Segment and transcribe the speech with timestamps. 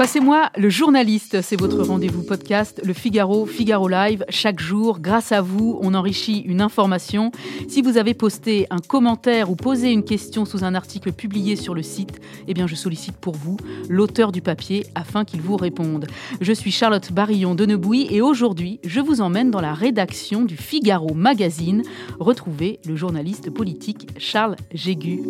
[0.00, 4.24] Passez-moi le journaliste, c'est votre rendez-vous podcast, le Figaro, Figaro Live.
[4.30, 7.32] Chaque jour, grâce à vous, on enrichit une information.
[7.68, 11.74] Si vous avez posté un commentaire ou posé une question sous un article publié sur
[11.74, 12.18] le site,
[12.48, 13.58] eh bien je sollicite pour vous
[13.90, 16.06] l'auteur du papier afin qu'il vous réponde.
[16.40, 17.66] Je suis Charlotte Barillon de
[18.10, 21.82] et aujourd'hui, je vous emmène dans la rédaction du Figaro Magazine.
[22.18, 25.20] Retrouvez le journaliste politique Charles Jégu.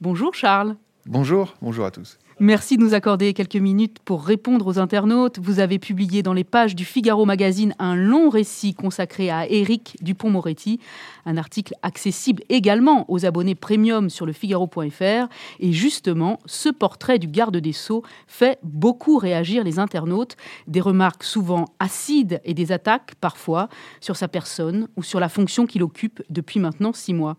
[0.00, 0.76] Bonjour Charles.
[1.04, 2.18] Bonjour, bonjour à tous.
[2.42, 5.38] Merci de nous accorder quelques minutes pour répondre aux internautes.
[5.38, 9.98] Vous avez publié dans les pages du Figaro Magazine un long récit consacré à Éric
[10.00, 10.80] Dupont-Moretti,
[11.26, 15.28] un article accessible également aux abonnés premium sur le Figaro.fr.
[15.58, 20.38] Et justement, ce portrait du garde des Sceaux fait beaucoup réagir les internautes.
[20.66, 23.68] Des remarques souvent acides et des attaques parfois
[24.00, 27.36] sur sa personne ou sur la fonction qu'il occupe depuis maintenant six mois.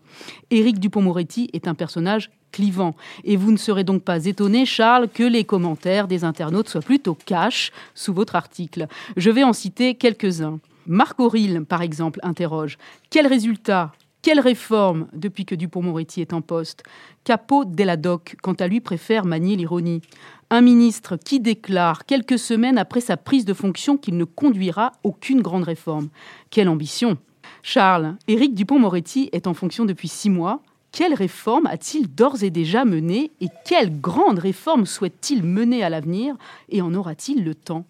[0.52, 2.94] Éric Dupont-Moretti est un personnage clivant.
[3.24, 7.16] Et vous ne serez donc pas étonné, Charles, que les commentaires des internautes soient plutôt
[7.26, 8.86] cash sous votre article.
[9.16, 10.60] Je vais en citer quelques-uns.
[10.86, 12.78] Marc Auril, par exemple, interroge
[13.10, 16.84] Quel résultat quelle réforme depuis que Dupont-Moretti est en poste?
[17.24, 20.00] Capot Doc, quant à lui, préfère manier l'ironie.
[20.48, 25.42] Un ministre qui déclare quelques semaines après sa prise de fonction qu'il ne conduira aucune
[25.42, 26.08] grande réforme.
[26.50, 27.18] Quelle ambition
[27.64, 30.62] Charles, Éric Dupont-Moretti est en fonction depuis six mois.
[30.92, 36.36] Quelle réforme a-t-il d'ores et déjà menées et quelle grande réforme souhaite-t-il mener à l'avenir
[36.68, 37.86] et en aura-t-il le temps?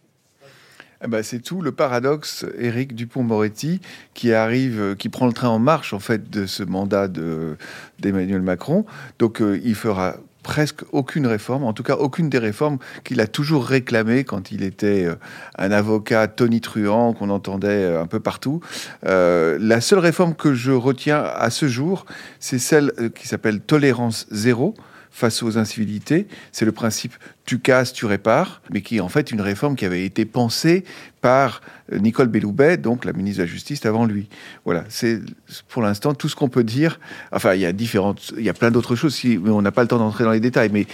[1.05, 3.81] Eh ben, c'est tout le paradoxe Éric Dupont-Moretti
[4.15, 8.41] qui arrive, euh, qui prend le train en marche en fait de ce mandat d'Emmanuel
[8.41, 8.87] Macron.
[9.19, 13.27] Donc euh, il fera presque aucune réforme, en tout cas aucune des réformes qu'il a
[13.27, 15.15] toujours réclamées quand il était euh,
[15.57, 18.61] un avocat tonitruant qu'on entendait euh, un peu partout.
[19.07, 22.05] Euh, la seule réforme que je retiens à ce jour,
[22.41, 24.75] c'est celle qui s'appelle tolérance zéro
[25.13, 26.27] face aux incivilités.
[26.51, 29.85] C'est le principe tu casses, tu répares, mais qui est en fait une réforme qui
[29.85, 30.85] avait été pensée
[31.21, 31.61] par
[31.93, 34.29] euh, Nicole Belloubet, donc la ministre de la Justice avant lui.
[34.65, 35.21] Voilà, c'est
[35.69, 37.01] pour l'instant tout ce qu'on peut dire.
[37.33, 39.83] Enfin, il y a différentes, il y a plein d'autres choses, mais on n'a pas
[39.83, 40.71] le temps d'entrer dans les détails.
[40.73, 40.87] Mais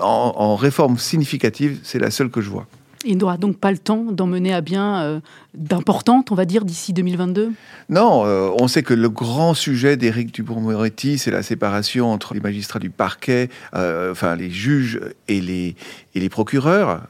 [0.00, 2.66] en réforme significative, c'est la seule que je vois.
[3.04, 5.20] Il n'aura donc pas le temps d'en mener à bien euh,
[5.54, 7.52] d'importantes, on va dire, d'ici 2022
[7.88, 12.40] Non, euh, on sait que le grand sujet d'Éric Dupond-Moretti, c'est la séparation entre les
[12.40, 15.76] magistrats du parquet, euh, enfin les juges et les,
[16.14, 17.02] et les procureurs.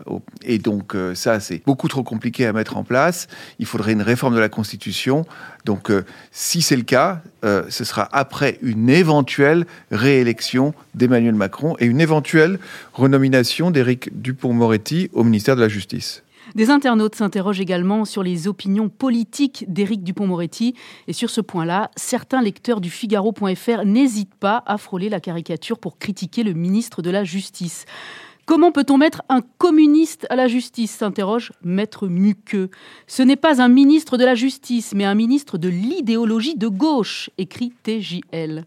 [0.45, 3.29] Et donc ça, c'est beaucoup trop compliqué à mettre en place.
[3.59, 5.25] Il faudrait une réforme de la Constitution.
[5.65, 5.91] Donc
[6.31, 12.59] si c'est le cas, ce sera après une éventuelle réélection d'Emmanuel Macron et une éventuelle
[12.93, 16.23] renomination d'Éric Dupond-Moretti au ministère de la Justice.
[16.55, 20.75] Des internautes s'interrogent également sur les opinions politiques d'Éric Dupont-Moretti.
[21.09, 25.99] Et sur ce point-là, certains lecteurs du Figaro.fr n'hésitent pas à frôler la caricature pour
[25.99, 27.87] critiquer le ministre de la Justice.
[28.47, 32.69] Comment peut-on mettre un communiste à la justice s'interroge Maître Muqueux.
[33.07, 37.31] Ce n'est pas un ministre de la justice, mais un ministre de l'idéologie de gauche,
[37.39, 38.67] écrit TJL.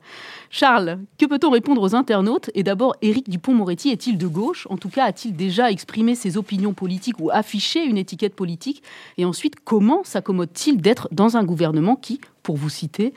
[0.49, 4.89] Charles, que peut-on répondre aux internautes Et d'abord, Éric Dupont-Moretti est-il de gauche En tout
[4.89, 8.81] cas, a-t-il déjà exprimé ses opinions politiques ou affiché une étiquette politique
[9.19, 13.13] Et ensuite, comment s'accommode-t-il d'être dans un gouvernement qui, pour vous citer,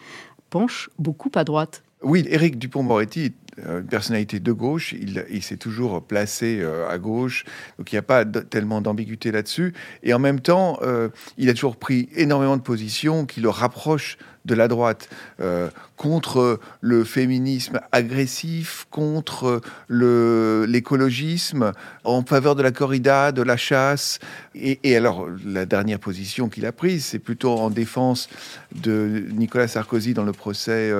[0.50, 3.32] penche beaucoup à droite oui, Éric Dupont-Moretti
[3.66, 7.44] une personnalité de gauche, il, s'est toujours placé euh, à gauche,
[7.78, 9.74] donc il n'y a pas tellement d'ambiguïté là-dessus.
[10.02, 14.18] Et en même temps, euh, il a toujours pris énormément de positions qui le rapprochent
[14.46, 15.10] de la droite,
[15.40, 19.60] euh, contre le féminisme agressif, contre
[19.90, 21.72] l'écologisme,
[22.04, 24.18] en faveur de la corrida, de la chasse.
[24.54, 28.30] Et, alors, la dernière position qu'il a prise, c'est plutôt en défense
[28.74, 30.90] de Nicolas Sarkozy dans le procès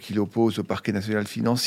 [0.00, 1.63] qu'il oppose au parquet national financier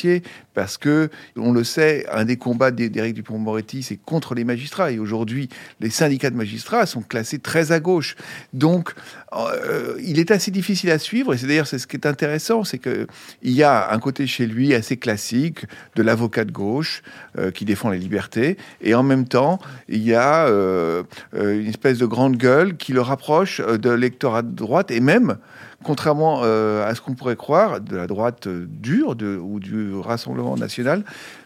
[0.53, 4.91] parce que, on le sait, un des combats d'Éric Dupont-Moretti, c'est contre les magistrats.
[4.91, 5.49] Et aujourd'hui,
[5.79, 8.15] les syndicats de magistrats sont classés très à gauche.
[8.53, 8.93] Donc,
[9.33, 11.33] euh, il est assez difficile à suivre.
[11.33, 13.07] Et c'est d'ailleurs c'est ce qui est intéressant, c'est qu'il
[13.43, 17.03] y a un côté chez lui assez classique de l'avocat de gauche
[17.37, 21.97] euh, qui défend les libertés, et en même temps, il y a euh, une espèce
[21.97, 25.37] de grande gueule qui le rapproche de l'électorat de droite et même
[25.83, 30.55] contrairement euh, à ce qu'on pourrait croire, de la droite euh, dure ou du Rassemblement
[30.57, 31.03] national,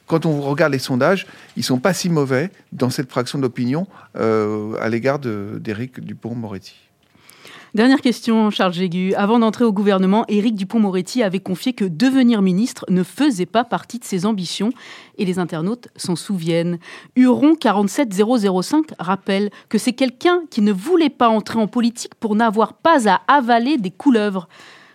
[0.07, 3.87] quand on regarde les sondages, ils sont pas si mauvais dans cette fraction d'opinion
[4.17, 6.90] euh, à l'égard d'Éric Dupont-Moretti.
[7.73, 9.13] Dernière question, Charles Jégu.
[9.13, 13.97] Avant d'entrer au gouvernement, Éric Dupont-Moretti avait confié que devenir ministre ne faisait pas partie
[13.97, 14.71] de ses ambitions
[15.17, 16.79] et les internautes s'en souviennent.
[17.15, 22.73] Huron 47005 rappelle que c'est quelqu'un qui ne voulait pas entrer en politique pour n'avoir
[22.73, 24.49] pas à avaler des couleuvres.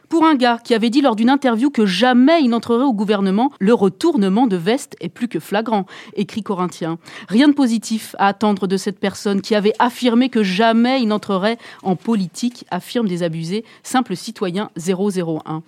[0.08, 3.50] Pour un gars qui avait dit lors d'une interview que jamais il n'entrerait au gouvernement,
[3.58, 6.98] le retournement de veste est plus que flagrant, écrit Corinthien.
[7.28, 11.58] Rien de positif à attendre de cette personne qui avait affirmé que jamais il n'entrerait
[11.82, 15.62] en politique, affirme des abusés, simple citoyen 001.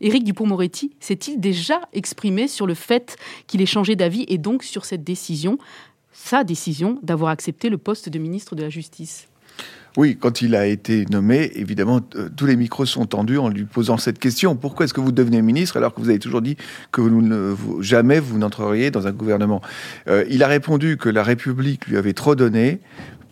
[0.00, 3.16] Éric Dupont-Moretti s'est-il déjà exprimé sur le fait
[3.48, 5.58] qu'il ait changé d'avis et donc sur cette décision,
[6.12, 9.29] sa décision d'avoir accepté le poste de ministre de la Justice?
[9.96, 13.64] Oui, quand il a été nommé, évidemment, euh, tous les micros sont tendus en lui
[13.64, 14.54] posant cette question.
[14.54, 16.56] Pourquoi est-ce que vous devenez ministre alors que vous avez toujours dit
[16.92, 19.60] que vous ne, jamais vous n'entreriez dans un gouvernement?
[20.08, 22.80] Euh, Il a répondu que la République lui avait trop donné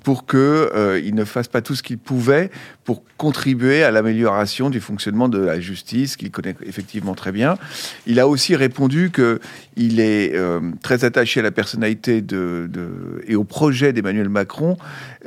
[0.03, 2.51] pour qu'il euh, ne fasse pas tout ce qu'il pouvait
[2.85, 7.59] pour contribuer à l'amélioration du fonctionnement de la justice, qu'il connaît effectivement très bien.
[8.07, 10.35] Il a aussi répondu qu'il est
[10.83, 12.71] très attaché à la personnalité de,
[13.27, 14.79] et au projet d'Emmanuel Macron,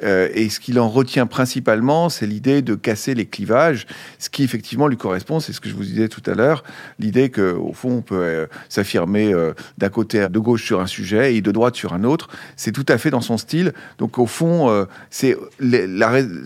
[0.03, 3.87] euh, et ce qu'il en retient principalement, c'est l'idée de casser les clivages,
[4.19, 6.63] ce qui effectivement lui correspond, c'est ce que je vous disais tout à l'heure,
[6.99, 9.33] l'idée qu'au fond, on peut s'affirmer
[9.77, 12.29] d'un côté de gauche sur un sujet et de droite sur un autre.
[12.55, 13.73] C'est tout à fait dans son style.
[13.97, 15.37] Donc au fond, euh, c'est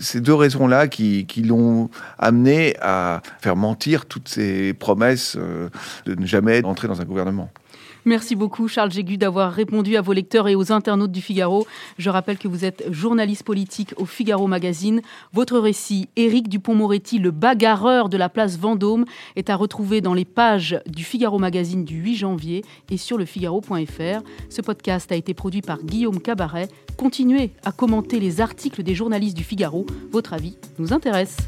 [0.00, 5.68] ces deux raisons-là qui, l'ont amené à faire mentir toutes ces promesses euh,
[6.06, 7.50] de ne jamais entrer dans un gouvernement.
[8.06, 11.66] Merci beaucoup Charles Jégu d'avoir répondu à vos lecteurs et aux internautes du Figaro.
[11.98, 15.02] Je rappelle que vous êtes journaliste politique au Figaro Magazine.
[15.32, 20.24] Votre récit, Éric Dupont-Moretti, le bagarreur de la place Vendôme, est à retrouver dans les
[20.24, 24.22] pages du Figaro Magazine du 8 janvier et sur le Figaro.fr.
[24.50, 26.68] Ce podcast a été produit par Guillaume Cabaret.
[26.96, 29.84] Continuez à commenter les articles des journalistes du Figaro.
[30.12, 31.38] Votre avis nous intéresse.